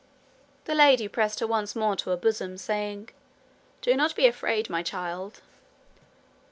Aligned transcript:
The 0.65 0.73
lady 0.73 1.07
pressed 1.07 1.41
her 1.41 1.45
once 1.45 1.75
more 1.75 1.95
to 1.97 2.09
her 2.09 2.15
bosom, 2.17 2.57
saying: 2.57 3.09
'Do 3.83 3.95
not 3.95 4.15
be 4.15 4.25
afraid, 4.25 4.67
my 4.67 4.81
child.' 4.81 5.41